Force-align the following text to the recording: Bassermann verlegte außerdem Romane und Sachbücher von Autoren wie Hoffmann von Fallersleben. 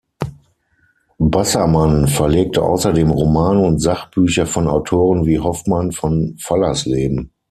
Bassermann 1.19 2.07
verlegte 2.07 2.63
außerdem 2.63 3.11
Romane 3.11 3.59
und 3.63 3.77
Sachbücher 3.77 4.47
von 4.47 4.67
Autoren 4.67 5.27
wie 5.27 5.37
Hoffmann 5.39 5.91
von 5.91 6.37
Fallersleben. 6.39 7.29